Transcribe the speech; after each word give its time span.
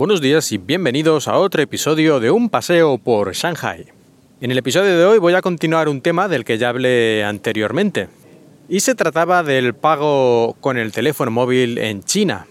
Buenos 0.00 0.22
días 0.22 0.50
y 0.50 0.56
bienvenidos 0.56 1.28
a 1.28 1.36
otro 1.36 1.60
episodio 1.60 2.20
de 2.20 2.30
Un 2.30 2.48
paseo 2.48 2.96
por 2.96 3.34
Shanghai. 3.34 3.84
En 4.40 4.50
el 4.50 4.56
episodio 4.56 4.96
de 4.96 5.04
hoy 5.04 5.18
voy 5.18 5.34
a 5.34 5.42
continuar 5.42 5.90
un 5.90 6.00
tema 6.00 6.26
del 6.26 6.42
que 6.42 6.56
ya 6.56 6.70
hablé 6.70 7.22
anteriormente. 7.22 8.08
Y 8.66 8.80
se 8.80 8.94
trataba 8.94 9.42
del 9.42 9.74
pago 9.74 10.56
con 10.60 10.78
el 10.78 10.90
teléfono 10.90 11.30
móvil 11.30 11.76
en 11.76 12.02
China. 12.02 12.46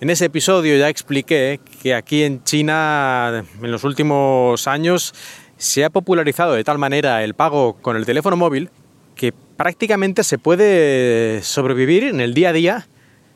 En 0.00 0.08
ese 0.08 0.24
episodio 0.24 0.74
ya 0.78 0.88
expliqué 0.88 1.60
que 1.82 1.94
aquí 1.94 2.22
en 2.22 2.42
China 2.44 3.44
en 3.62 3.70
los 3.70 3.84
últimos 3.84 4.66
años 4.66 5.12
se 5.58 5.84
ha 5.84 5.90
popularizado 5.90 6.54
de 6.54 6.64
tal 6.64 6.78
manera 6.78 7.22
el 7.22 7.34
pago 7.34 7.74
con 7.74 7.94
el 7.98 8.06
teléfono 8.06 8.38
móvil 8.38 8.70
que 9.16 9.34
prácticamente 9.58 10.24
se 10.24 10.38
puede 10.38 11.42
sobrevivir 11.42 12.04
en 12.04 12.22
el 12.22 12.32
día 12.32 12.48
a 12.48 12.52
día 12.54 12.88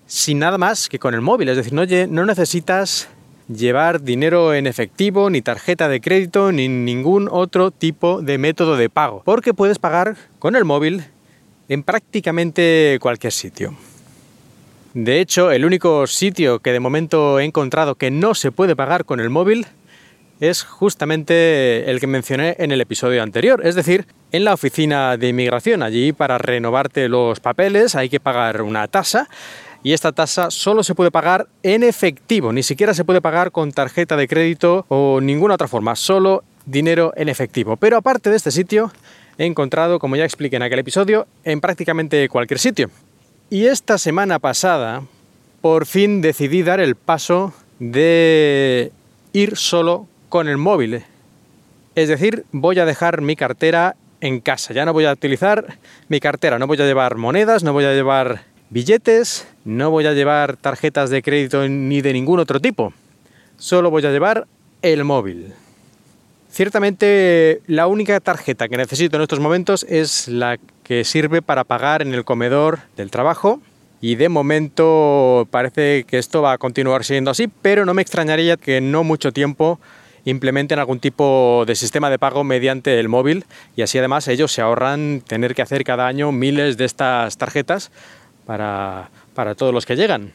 sin 0.06 0.39
nada 0.39 0.56
más 0.56 0.89
que 0.89 0.98
con 0.98 1.12
el 1.12 1.20
móvil. 1.20 1.51
Es 1.51 1.59
decir, 1.59 1.75
no, 1.75 1.84
no 2.09 2.25
necesitas 2.25 3.11
llevar 3.48 4.03
dinero 4.03 4.55
en 4.55 4.66
efectivo, 4.66 5.30
ni 5.30 5.43
tarjeta 5.43 5.89
de 5.89 6.01
crédito, 6.01 6.53
ni 6.53 6.69
ningún 6.69 7.29
otro 7.30 7.70
tipo 7.70 8.23
de 8.23 8.39
método 8.39 8.77
de 8.77 8.89
pago, 8.91 9.23
porque 9.25 9.55
puedes 9.55 9.79
pagar 9.79 10.17
con 10.39 10.57
el 10.57 10.65
móvil 10.65 11.05
en 11.69 11.83
prácticamente 11.83 12.98
cualquier 13.01 13.33
sitio. 13.33 13.77
De 14.95 15.20
hecho, 15.20 15.51
el 15.51 15.65
único 15.65 16.07
sitio 16.07 16.61
que 16.61 16.73
de 16.73 16.80
momento 16.80 17.41
he 17.41 17.45
encontrado 17.45 17.97
que 17.97 18.11
no 18.11 18.34
se 18.34 18.53
puede 18.53 18.77
pagar 18.77 19.05
con 19.05 19.19
el 19.19 19.29
móvil 19.29 19.67
es 20.41 20.62
justamente 20.62 21.91
el 21.91 22.00
que 22.00 22.06
mencioné 22.06 22.56
en 22.59 22.72
el 22.72 22.81
episodio 22.81 23.22
anterior, 23.22 23.61
es 23.65 23.75
decir, 23.75 24.06
en 24.33 24.45
la 24.45 24.55
oficina 24.55 25.17
de 25.17 25.28
inmigración. 25.28 25.83
Allí 25.83 26.12
para 26.12 26.39
renovarte 26.39 27.09
los 27.09 27.41
papeles 27.41 27.95
hay 27.95 28.09
que 28.09 28.20
pagar 28.20 28.62
una 28.62 28.87
tasa 28.89 29.28
y 29.85 29.93
esta 29.93 30.13
tasa 30.13 30.51
solo 30.51 30.83
se 30.83 30.95
puede 30.95 31.11
pagar 31.11 31.47
en 31.63 31.83
efectivo, 31.83 32.53
ni 32.53 32.63
siquiera 32.63 32.95
se 32.95 33.05
puede 33.05 33.21
pagar 33.21 33.53
con 33.53 33.71
tarjeta 33.71 34.17
de 34.17 34.27
crédito 34.27 34.87
o 34.89 35.21
ninguna 35.21 35.55
otra 35.55 35.69
forma, 35.69 35.95
solo 35.95 36.43
dinero 36.65 37.13
en 37.17 37.29
efectivo. 37.29 37.77
Pero 37.77 37.99
aparte 37.99 38.31
de 38.31 38.37
este 38.37 38.51
sitio, 38.51 38.91
he 39.37 39.45
encontrado, 39.45 39.99
como 39.99 40.17
ya 40.17 40.25
expliqué 40.25 40.57
en 40.57 40.62
aquel 40.62 40.79
episodio, 40.79 41.27
en 41.45 41.61
prácticamente 41.61 42.27
cualquier 42.31 42.59
sitio. 42.59 42.91
Y 43.51 43.67
esta 43.67 43.99
semana 43.99 44.39
pasada, 44.39 45.03
por 45.61 45.85
fin 45.85 46.23
decidí 46.23 46.62
dar 46.62 46.81
el 46.81 46.97
paso 46.97 47.53
de 47.79 48.91
ir 49.35 49.59
solo 49.59 50.09
con 50.31 50.49
el 50.49 50.57
móvil. 50.57 51.05
Es 51.95 52.09
decir, 52.09 52.47
voy 52.53 52.79
a 52.79 52.87
dejar 52.87 53.21
mi 53.21 53.37
cartera 53.37 53.97
en 54.23 54.41
casa. 54.41 54.73
Ya 54.73 54.87
no 54.87 54.95
voy 54.95 55.05
a 55.05 55.12
utilizar 55.12 55.77
mi 56.09 56.21
cartera, 56.21 56.59
no 56.59 56.67
voy 56.67 56.81
a 56.81 56.87
llevar 56.87 57.17
monedas, 57.17 57.62
no 57.62 57.75
voy 57.75 57.85
a 57.85 57.93
llevar 57.93 58.53
billetes, 58.70 59.47
no 59.65 59.91
voy 59.91 60.07
a 60.07 60.12
llevar 60.12 60.57
tarjetas 60.57 61.11
de 61.11 61.23
crédito 61.23 61.69
ni 61.69 62.01
de 62.01 62.12
ningún 62.12 62.41
otro 62.41 62.61
tipo. 62.61 62.93
Solo 63.56 63.91
voy 63.91 64.05
a 64.05 64.11
llevar 64.11 64.47
el 64.83 65.05
móvil. 65.05 65.55
Ciertamente 66.51 67.62
la 67.67 67.87
única 67.89 68.21
tarjeta 68.21 68.69
que 68.69 68.77
necesito 68.77 69.17
en 69.17 69.23
estos 69.23 69.41
momentos 69.41 69.84
es 69.89 70.29
la 70.29 70.59
que 70.84 71.03
sirve 71.05 71.43
para 71.43 71.65
pagar 71.65 72.03
en 72.03 72.15
el 72.15 72.25
comedor 72.25 72.79
del 72.97 73.11
trabajo 73.11 73.61
y 74.01 74.17
de 74.17 74.29
momento 74.29 75.49
parece 75.51 76.05
que 76.05 76.19
esto 76.19 76.43
va 76.43 76.53
a 76.53 76.59
continuar 76.59 77.05
siendo 77.05 77.31
así, 77.31 77.49
pero 77.49 77.84
no 77.84 77.95
me 77.95 78.03
extrañaría 78.03 78.56
que 78.56 78.81
no 78.81 79.03
mucho 79.03 79.33
tiempo 79.33 79.81
implementen 80.25 80.78
algún 80.78 81.01
tipo 81.01 81.65
de 81.67 81.75
sistema 81.75 82.09
de 82.09 82.19
pago 82.19 82.45
mediante 82.45 83.01
el 83.01 83.09
móvil 83.09 83.45
y 83.77 83.83
así 83.83 83.99
además 83.99 84.28
ellos 84.28 84.53
se 84.53 84.62
ahorran 84.62 85.22
tener 85.27 85.55
que 85.55 85.62
hacer 85.62 85.84
cada 85.84 86.06
año 86.06 86.33
miles 86.33 86.77
de 86.77 86.84
estas 86.84 87.37
tarjetas 87.37 87.91
para, 88.47 89.09
todos 89.56 89.72
los 89.72 89.87
que 89.87 89.97
llegan. 89.97 90.32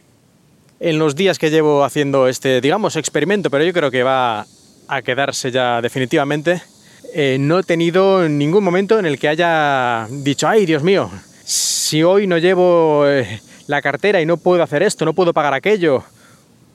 En 0.80 0.97
los 0.97 1.16
días 1.16 1.38
que 1.38 1.50
llevo 1.50 1.84
haciendo 1.84 2.28
este, 2.28 2.62
digamos, 2.62 2.96
experimento, 2.96 3.50
pero 3.50 3.64
yo 3.64 3.74
creo 3.74 3.92
que 3.92 4.03
va 4.03 4.46
a 4.88 5.02
quedarse 5.02 5.52
ya 5.52 5.81
definitivamente, 5.81 6.62
eh, 7.14 7.38
no 7.40 7.59
he 7.59 7.64
tenido 7.64 8.28
ningún 8.28 8.64
momento 8.64 8.97
en 8.97 9.06
el 9.06 9.20
que 9.20 9.28
haya 9.28 10.08
dicho, 10.09 10.47
ay 10.47 10.66
Dios 10.66 10.84
mío, 10.84 11.09
si 11.44 12.03
hoy 12.03 12.28
no 12.28 12.38
llevo 12.38 13.08
eh, 13.08 13.42
la 13.68 13.81
cartera 13.81 14.22
y 14.22 14.26
no 14.26 14.38
puedo 14.38 14.64
hacer 14.64 14.84
esto, 14.84 15.06
no 15.06 15.14
puedo 15.14 15.34
pagar 15.34 15.53
aquello, 15.53 16.03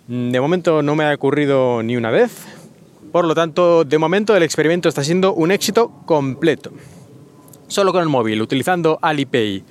mm, 0.08 0.30
de 0.30 0.40
momento 0.40 0.82
no 0.82 0.94
me 0.96 1.04
ha 1.04 1.14
ocurrido 1.14 1.82
ni 1.82 1.96
una 1.96 2.10
vez. 2.10 2.32
Por 3.10 3.24
lo 3.24 3.34
tanto, 3.34 3.84
de 3.84 3.96
momento 3.96 4.36
el 4.36 4.42
experimento 4.42 4.88
está 4.88 5.04
siendo 5.04 5.34
un 5.34 5.52
éxito 5.52 6.02
completo. 6.04 6.72
Solo 7.68 7.92
con 7.92 8.02
el 8.02 8.08
móvil, 8.08 8.42
utilizando 8.42 8.98
Alipay 9.00 9.62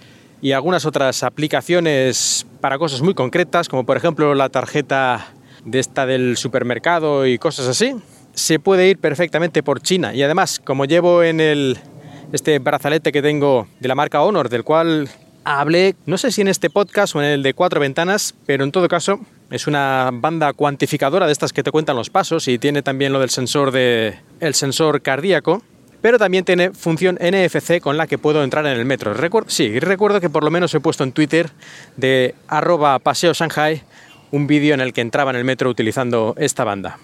y 0.44 0.52
algunas 0.52 0.86
otras 0.86 1.24
aplicaciones 1.24 2.46
para 2.60 2.78
cosas 2.78 3.02
muy 3.02 3.14
concretas, 3.14 3.70
como 3.70 3.86
por 3.86 3.96
ejemplo 3.96 4.36
la 4.36 4.50
tarjeta 4.50 5.28
de 5.64 5.80
esta 5.80 6.06
del 6.06 6.36
supermercado 6.36 7.26
y 7.26 7.38
cosas 7.38 7.66
así, 7.66 7.96
se 8.34 8.60
puede 8.60 8.90
ir 8.90 8.98
perfectamente 8.98 9.64
por 9.64 9.82
China. 9.82 10.14
Y 10.14 10.22
además, 10.22 10.60
como 10.60 10.84
llevo 10.84 11.24
en 11.24 11.40
el, 11.40 11.78
este 12.34 12.60
brazalete 12.60 13.14
que 13.14 13.22
tengo 13.22 13.70
de 13.80 13.88
la 13.88 13.96
marca 13.96 14.22
Honor, 14.22 14.50
del 14.50 14.66
cual 14.66 15.08
hablé, 15.46 15.96
no 16.06 16.18
sé 16.18 16.30
si 16.30 16.42
en 16.42 16.50
este 16.50 16.70
podcast 16.70 17.16
o 17.16 17.22
en 17.22 17.30
el 17.30 17.42
de 17.42 17.54
cuatro 17.54 17.80
ventanas, 17.80 18.36
pero 18.46 18.66
en 18.66 18.74
todo 18.74 18.90
caso 18.90 19.22
es 19.50 19.66
una 19.66 20.10
banda 20.12 20.52
cuantificadora 20.52 21.26
de 21.26 21.32
estas 21.32 21.54
que 21.54 21.64
te 21.64 21.72
cuentan 21.72 21.96
los 21.96 22.10
pasos 22.10 22.50
y 22.50 22.60
tiene 22.60 22.82
también 22.82 23.14
lo 23.14 23.22
del 23.22 23.30
sensor 23.30 23.72
de 23.72 24.20
el 24.42 24.56
sensor 24.56 25.02
cardíaco 25.02 25.64
pero 26.04 26.20
también 26.20 26.44
tiene 26.44 26.72
función 26.72 27.18
NFC 27.22 27.80
con 27.80 27.96
la 27.96 28.08
que 28.08 28.18
puedo 28.18 28.44
entrar 28.44 28.66
en 28.66 28.78
el 28.78 28.84
metro. 28.84 29.16
sí, 29.48 29.80
recuerdo 29.80 30.20
que 30.20 30.30
por 30.30 30.44
lo 30.44 30.52
menos 30.52 30.76
he 30.76 30.82
puesto 30.82 31.06
en 31.06 31.14
Twitter 31.14 31.50
de 31.96 32.36
arroba 32.50 33.00
paseo 33.00 33.34
Shanghai 33.34 33.82
un 34.30 34.46
vídeo 34.46 34.74
en 34.74 34.82
el 34.82 34.92
que 34.92 35.00
entraba 35.00 35.32
en 35.32 35.38
el 35.38 35.46
metro 35.46 35.70
utilizando 35.70 36.36
esta 36.38 36.66
banda. 36.66 37.00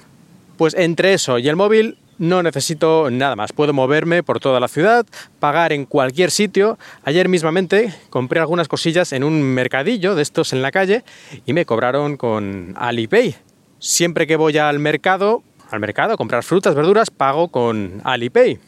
Pues 0.58 0.74
entre 0.74 1.14
eso 1.14 1.40
y 1.40 1.48
el 1.48 1.56
móvil 1.56 1.98
no 2.18 2.44
necesito 2.44 3.10
nada 3.10 3.38
más. 3.38 3.54
Puedo 3.54 3.72
moverme 3.72 4.22
por 4.22 4.42
toda 4.42 4.60
la 4.60 4.68
ciudad, 4.68 5.06
pagar 5.40 5.72
en 5.72 5.86
cualquier 5.86 6.30
sitio. 6.30 6.78
Ayer 7.06 7.30
mismamente 7.30 7.94
compré 8.10 8.42
algunas 8.42 8.68
cosillas 8.68 9.14
en 9.14 9.24
un 9.24 9.42
mercadillo 9.42 10.14
de 10.14 10.24
estos 10.24 10.52
en 10.52 10.62
la 10.62 10.72
calle 10.72 11.06
y 11.46 11.54
me 11.54 11.66
cobraron 11.66 12.18
con 12.18 12.74
Alipay. 12.76 13.38
Siempre 13.80 14.28
que 14.28 14.36
voy 14.36 14.58
al 14.58 14.80
mercado, 14.80 15.42
al 15.72 15.80
mercado 15.80 16.16
a 16.16 16.18
comprar 16.18 16.44
frutas, 16.44 16.76
verduras, 16.76 17.10
pago 17.12 17.48
con 17.48 18.02
Alipay. 18.04 18.60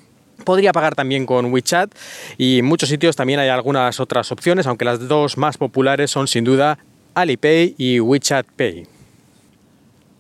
Podría 0.44 0.74
pagar 0.74 0.96
también 0.96 1.26
con 1.26 1.52
WeChat 1.52 1.94
y 2.38 2.60
en 2.60 2.66
muchos 2.66 2.90
sitios 2.90 3.16
también 3.16 3.40
hay 3.40 3.50
algunas 3.50 4.00
otras 4.00 4.32
opciones, 4.32 4.68
aunque 4.68 4.86
las 4.86 5.08
dos 5.08 5.38
más 5.38 5.58
populares 5.58 6.12
son 6.12 6.28
sin 6.28 6.44
duda 6.44 6.78
Alipay 7.14 7.76
y 7.78 8.00
WeChat 8.00 8.48
Pay. 8.56 8.88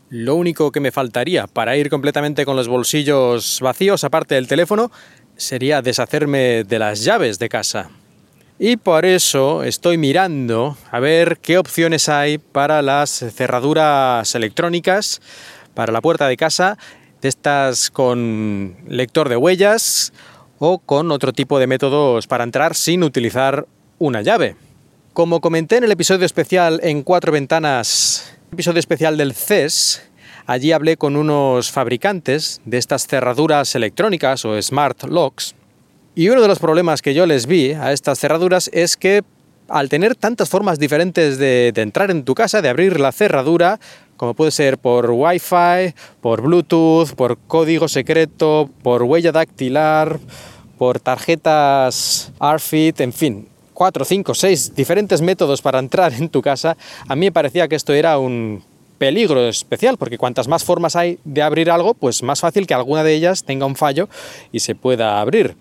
Lo 0.09 0.36
único 0.36 0.72
que 0.72 0.82
me 0.82 0.92
faltaría 0.92 1.48
para 1.48 1.78
ir 1.78 1.90
completamente 1.90 2.46
con 2.46 2.58
los 2.58 2.68
bolsillos 2.68 3.59
vacíos, 3.62 4.04
aparte 4.04 4.36
del 4.36 4.48
teléfono, 4.48 4.92
sería 5.38 5.82
deshacerme 5.82 6.66
de 6.66 6.80
las 6.80 7.03
llaves 7.03 7.40
de 7.40 7.48
casa. 7.50 7.90
Y 8.59 8.78
por 8.78 9.06
eso 9.06 9.64
estoy 9.64 9.98
mirando 9.98 10.78
a 10.92 11.00
ver 11.00 11.38
qué 11.42 11.58
opciones 11.58 12.09
hay 12.09 12.38
para 12.38 12.82
las 12.82 13.09
cerraduras 13.09 14.36
electrónicas, 14.36 15.22
para 15.74 15.92
la 15.92 16.02
puerta 16.02 16.28
de 16.28 16.38
casa 16.38 16.78
de 17.22 17.30
estas 17.30 17.92
con 17.92 18.76
lector 18.88 19.30
de 19.30 19.38
huellas 19.38 20.12
o 20.59 20.80
con 20.80 21.12
otro 21.12 21.34
tipo 21.34 21.59
de 21.59 21.68
métodos 21.68 22.28
para 22.28 22.44
entrar 22.44 22.76
sin 22.76 23.04
utilizar 23.04 23.68
una 24.00 24.22
llave. 24.22 24.56
Como 25.14 25.42
comenté 25.42 25.78
en 25.78 25.84
el 25.84 25.92
episodio 25.92 26.26
especial 26.26 26.80
en 26.84 27.04
cuatro 27.04 27.32
ventanas, 27.32 28.34
episodio 28.52 28.80
especial 28.80 29.18
del 29.18 29.34
CES, 29.34 30.02
allí 30.46 30.72
hablé 30.72 30.97
con 30.97 31.16
unos 31.16 31.72
fabricantes 31.72 32.62
de 32.66 32.78
estas 32.78 33.08
cerraduras 33.08 33.76
electrónicas 33.76 34.46
o 34.46 34.59
smart 34.62 35.03
locks. 35.03 35.56
Y 36.16 36.29
uno 36.29 36.41
de 36.41 36.47
los 36.47 36.59
problemas 36.59 37.02
que 37.02 37.14
yo 37.14 37.26
les 37.26 37.46
vi 37.46 37.72
a 37.73 37.91
estas 37.91 38.20
cerraduras 38.20 38.70
es 38.73 38.97
que 38.97 39.23
al 39.68 39.90
tener 39.90 40.16
tantas 40.16 40.50
formas 40.50 40.79
diferentes 40.79 41.38
de, 41.38 41.72
de 41.73 41.82
entrar 41.82 42.12
en 42.12 42.23
tu 42.23 42.35
casa, 42.35 42.62
de 42.62 42.70
abrir 42.70 43.00
la 43.00 43.12
cerradura, 43.12 43.79
como 44.22 44.35
puede 44.35 44.52
ser 44.52 44.78
por 44.78 45.09
Wi-Fi, 45.09 45.96
por 46.22 46.44
Bluetooth, 46.44 47.16
por 47.16 47.40
código 47.40 47.88
secreto, 47.88 48.70
por 48.84 49.02
huella 49.02 49.32
dactilar, 49.32 50.20
por 50.78 51.00
tarjetas 51.00 52.32
RFID, 52.40 53.02
en 53.02 53.14
fin, 53.14 53.47
cuatro, 53.73 54.06
cinco, 54.06 54.35
seis 54.35 54.76
diferentes 54.76 55.22
métodos 55.22 55.64
para 55.64 55.79
entrar 55.79 56.14
en 56.14 56.29
tu 56.29 56.44
casa, 56.44 56.78
a 57.08 57.16
mí 57.16 57.26
me 57.26 57.32
parecía 57.32 57.68
que 57.68 57.76
esto 57.76 57.94
era 57.94 58.20
un 58.20 58.64
peligro 59.00 59.50
especial, 59.50 59.97
porque 59.97 60.20
cuantas 60.20 60.47
más 60.47 60.64
formas 60.64 60.96
hay 60.96 61.18
de 61.23 61.41
abrir 61.41 61.72
algo, 61.72 61.96
pues 61.96 62.22
más 62.22 62.41
fácil 62.41 62.68
que 62.68 62.76
alguna 62.76 63.03
de 63.03 63.16
ellas 63.16 63.44
tenga 63.44 63.66
un 63.66 63.76
fallo 63.76 64.08
y 64.52 64.59
se 64.59 64.76
pueda 64.76 65.20
abrir. 65.20 65.56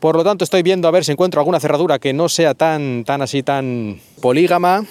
Por 0.00 0.16
lo 0.16 0.24
tanto, 0.24 0.42
estoy 0.42 0.64
viendo 0.64 0.88
a 0.88 0.90
ver 0.90 1.04
si 1.04 1.12
encuentro 1.12 1.40
alguna 1.40 1.60
cerradura 1.60 2.00
que 2.00 2.12
no 2.12 2.28
sea 2.28 2.54
tan, 2.54 3.04
tan 3.04 3.22
así, 3.22 3.44
tan 3.44 4.00
polígama. 4.20 4.84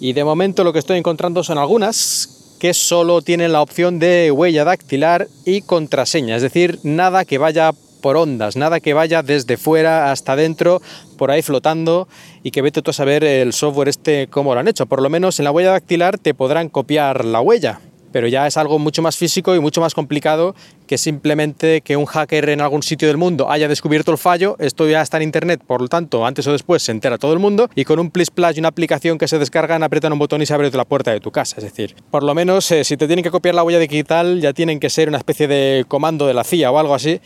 Y 0.00 0.12
de 0.12 0.22
momento 0.22 0.62
lo 0.62 0.72
que 0.72 0.78
estoy 0.78 0.98
encontrando 0.98 1.42
son 1.42 1.58
algunas 1.58 2.37
que 2.58 2.74
solo 2.74 3.22
tienen 3.22 3.52
la 3.52 3.62
opción 3.62 3.98
de 3.98 4.30
huella 4.30 4.64
dactilar 4.64 5.28
y 5.44 5.62
contraseña, 5.62 6.36
es 6.36 6.42
decir, 6.42 6.78
nada 6.82 7.24
que 7.24 7.38
vaya 7.38 7.72
por 8.00 8.16
ondas, 8.16 8.56
nada 8.56 8.80
que 8.80 8.94
vaya 8.94 9.22
desde 9.22 9.56
fuera 9.56 10.10
hasta 10.10 10.32
adentro, 10.32 10.80
por 11.16 11.30
ahí 11.30 11.42
flotando 11.42 12.08
y 12.42 12.50
que 12.50 12.62
vete 12.62 12.82
tú 12.82 12.90
a 12.90 12.94
saber 12.94 13.24
el 13.24 13.52
software 13.52 13.88
este 13.88 14.28
cómo 14.28 14.54
lo 14.54 14.60
han 14.60 14.68
hecho. 14.68 14.86
Por 14.86 15.02
lo 15.02 15.10
menos 15.10 15.38
en 15.38 15.44
la 15.44 15.50
huella 15.50 15.72
dactilar 15.72 16.18
te 16.18 16.34
podrán 16.34 16.68
copiar 16.68 17.24
la 17.24 17.40
huella. 17.40 17.80
Pero 18.12 18.28
ya 18.28 18.46
es 18.46 18.56
algo 18.56 18.78
mucho 18.78 19.02
más 19.02 19.16
físico 19.16 19.54
y 19.54 19.60
mucho 19.60 19.80
más 19.80 19.94
complicado 19.94 20.54
que 20.86 20.98
simplemente 20.98 21.80
que 21.82 21.96
un 21.96 22.06
hacker 22.06 22.48
en 22.48 22.60
algún 22.60 22.82
sitio 22.82 23.08
del 23.08 23.16
mundo 23.16 23.50
haya 23.50 23.68
descubierto 23.68 24.12
el 24.12 24.18
fallo, 24.18 24.56
esto 24.58 24.88
ya 24.88 25.02
está 25.02 25.18
en 25.18 25.24
internet, 25.24 25.62
por 25.66 25.80
lo 25.80 25.88
tanto, 25.88 26.24
antes 26.24 26.46
o 26.46 26.52
después 26.52 26.82
se 26.82 26.92
entera 26.92 27.18
todo 27.18 27.32
el 27.32 27.38
mundo 27.38 27.68
y 27.74 27.84
con 27.84 27.98
un 27.98 28.10
plis 28.10 28.30
plus 28.30 28.56
y 28.56 28.60
una 28.60 28.68
aplicación 28.68 29.18
que 29.18 29.28
se 29.28 29.38
descargan, 29.38 29.82
aprietan 29.82 30.12
un 30.12 30.18
botón 30.18 30.42
y 30.42 30.46
se 30.46 30.54
abre 30.54 30.70
la 30.70 30.84
puerta 30.84 31.10
de 31.10 31.20
tu 31.20 31.30
casa, 31.30 31.56
es 31.58 31.64
decir, 31.64 31.94
por 32.10 32.22
lo 32.22 32.34
menos 32.34 32.70
eh, 32.70 32.84
si 32.84 32.96
te 32.96 33.06
tienen 33.06 33.22
que 33.22 33.30
copiar 33.30 33.54
la 33.54 33.62
huella 33.62 33.78
digital 33.78 34.40
ya 34.40 34.52
tienen 34.52 34.80
que 34.80 34.90
ser 34.90 35.08
una 35.08 35.18
especie 35.18 35.48
de 35.48 35.84
comando 35.88 36.26
de 36.26 36.34
la 36.34 36.44
CIA 36.44 36.70
o 36.70 36.78
algo 36.78 36.94
así 36.94 37.20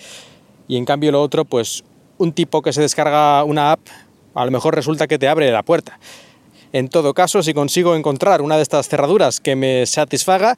y 0.68 0.76
en 0.76 0.84
cambio 0.84 1.12
lo 1.12 1.20
otro, 1.20 1.44
pues 1.44 1.84
un 2.18 2.32
tipo 2.32 2.62
que 2.62 2.72
se 2.72 2.80
descarga 2.80 3.44
una 3.44 3.72
app, 3.72 3.80
a 4.34 4.44
lo 4.44 4.50
mejor 4.50 4.74
resulta 4.74 5.06
que 5.06 5.18
te 5.18 5.28
abre 5.28 5.50
la 5.50 5.62
puerta. 5.62 5.98
En 6.72 6.88
todo 6.88 7.12
caso, 7.12 7.42
si 7.42 7.52
consigo 7.52 7.94
encontrar 7.94 8.40
una 8.40 8.56
de 8.56 8.62
estas 8.62 8.88
cerraduras 8.88 9.40
que 9.40 9.56
me 9.56 9.84
satisfaga, 9.84 10.56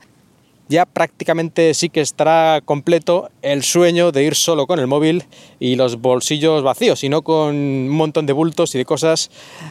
ya 0.69 0.87
prácticamente 0.87 1.75
sí 1.75 1.90
que 1.90 2.00
estará 2.00 2.61
completo 2.64 3.31
el 3.43 3.62
sueño 3.62 4.12
de 4.12 4.25
ir 4.25 4.34
solo 4.34 4.66
con 4.66 4.78
el 4.78 4.87
móvil 4.87 5.25
y 5.61 5.76
los 5.76 6.00
bolsillos 6.00 6.62
vacíos 6.62 7.05
y 7.05 7.08
no 7.08 7.22
con 7.22 7.55
un 7.55 7.88
montón 7.90 8.26
de 8.26 8.32
bultos 8.32 8.75
y 8.75 8.78
de 8.78 8.84
cosas 8.84 9.31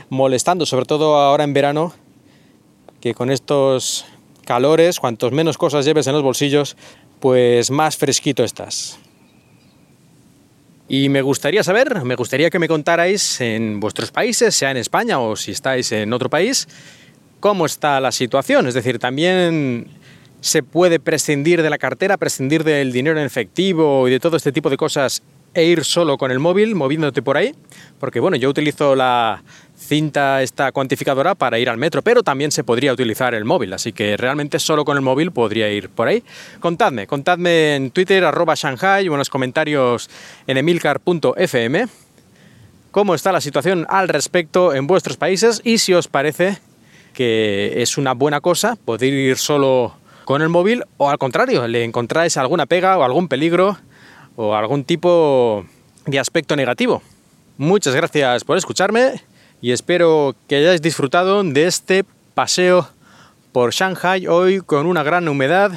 molestando, 0.10 0.66
sobre 0.66 0.86
todo 0.86 1.18
ahora 1.18 1.44
en 1.44 1.54
verano, 1.54 1.94
que 3.01 3.13
con 3.13 3.31
estos 3.31 4.06
calores, 4.45 5.00
cuantos 5.00 5.31
menos 5.31 5.57
cosas 5.57 5.86
lleves 5.86 6.07
en 6.07 6.13
los 6.13 6.24
bolsillos, 6.24 6.78
pues 7.19 7.72
más 7.72 7.98
fresquito 7.98 8.44
estás. 8.44 9.00
Y 10.88 11.10
me 11.10 11.22
gustaría 11.22 11.63
saber, 11.63 12.04
me 12.04 12.16
gustaría 12.16 12.50
que 12.50 12.60
me 12.60 12.68
contarais 12.68 13.42
en 13.42 13.80
vuestros 13.80 14.12
países, 14.12 14.54
sea 14.54 14.69
en 14.69 14.78
España 14.78 15.19
o 15.19 15.36
si 15.36 15.51
estáis 15.51 15.92
en 15.92 16.13
otro 16.13 16.30
país, 16.30 16.68
cómo 17.39 17.66
está 17.66 18.00
la 18.00 18.12
situación. 18.12 18.68
Es 18.68 18.74
decir, 18.74 19.00
también 19.00 19.88
se 20.44 20.62
puede 20.62 21.00
prescindir 21.00 21.63
de 21.63 21.69
la 21.69 21.78
cartera, 21.78 22.18
prescindir 22.18 22.66
del 22.66 22.92
dinero 22.92 23.18
en 23.18 23.25
efectivo 23.25 24.10
y 24.10 24.12
de 24.12 24.19
todo 24.19 24.36
este 24.36 24.51
tipo 24.51 24.69
de 24.69 24.75
cosas 24.75 25.24
e 25.54 25.63
ir 25.63 25.86
solo 25.86 26.18
con 26.18 26.31
el 26.31 26.40
móvil 26.40 26.75
moviéndote 26.75 27.22
por 27.22 27.38
ahí, 27.38 27.56
porque 27.98 28.19
bueno, 28.19 28.36
yo 28.36 28.50
utilizo 28.50 28.94
la 28.94 29.42
cinta 29.78 30.42
esta 30.42 30.74
cuantificadora 30.74 31.34
para 31.34 31.60
ir 31.60 31.69
al 31.69 31.78
metro, 31.78 32.01
pero 32.01 32.24
también 32.24 32.51
se 32.51 32.66
podría 32.66 32.92
utilizar 32.92 33.34
el 33.34 33.45
móvil, 33.45 33.72
así 33.72 33.94
que 33.94 34.18
realmente 34.18 34.60
solo 34.60 34.84
con 34.84 34.98
el 34.98 35.01
móvil 35.01 35.31
podría 35.31 35.72
ir 35.72 35.88
por 35.88 36.10
ahí. 36.10 36.25
Contadme, 36.60 37.07
contadme 37.07 37.78
en 37.78 37.92
Twitter 37.92 38.25
arroba 38.25 38.56
Shanghai 38.56 39.07
o 39.07 39.13
en 39.13 39.19
los 39.19 39.30
comentarios 39.30 40.10
en 40.46 40.57
emilcar.fm 40.57 41.88
cómo 42.92 43.16
está 43.16 43.31
la 43.31 43.39
situación 43.39 43.86
al 43.88 44.10
respecto 44.10 44.74
en 44.74 44.88
vuestros 44.88 45.16
países 45.16 45.62
y 45.63 45.78
si 45.78 45.94
os 45.94 46.10
parece 46.10 46.57
que 47.13 47.81
es 47.81 47.98
una 47.98 48.13
buena 48.13 48.42
cosa 48.42 48.75
poder 48.75 49.13
ir 49.13 49.38
solo 49.38 50.02
con 50.25 50.42
el 50.42 50.50
móvil 50.50 50.84
o 50.98 51.10
al 51.10 51.18
contrario, 51.18 51.68
le 51.68 51.84
encontráis 51.84 52.38
alguna 52.38 52.66
pega 52.66 52.98
o 52.98 53.04
algún 53.04 53.28
peligro 53.28 53.78
o 54.36 54.56
algún 54.56 54.84
tipo 54.84 55.66
de 56.06 56.20
aspecto 56.20 56.56
negativo. 56.56 57.02
Muchas 57.58 57.96
gracias 57.96 58.44
por 58.44 58.58
escucharme 58.58 59.22
y 59.62 59.72
espero 59.72 60.36
que 60.48 60.58
hayáis 60.58 60.81
disfrutado 60.81 61.44
de 61.44 61.66
este 61.66 62.04
paseo 62.34 62.88
por 63.52 63.72
Shanghai 63.72 64.28
hoy 64.28 64.62
con 64.62 64.88
una 64.88 65.04
gran 65.04 65.28
humedad 65.28 65.72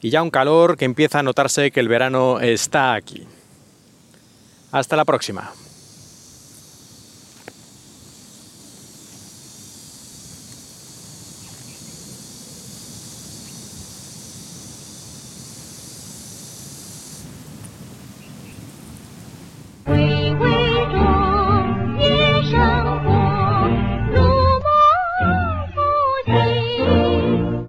y 0.00 0.10
ya 0.10 0.22
un 0.22 0.30
calor 0.30 0.76
que 0.76 0.84
empieza 0.84 1.20
a 1.20 1.22
notarse 1.22 1.70
que 1.70 1.80
el 1.80 1.88
verano 1.88 2.40
está 2.40 2.94
aquí. 2.94 3.26
Hasta 4.72 4.96
la 4.96 5.04
próxima. 5.04 5.52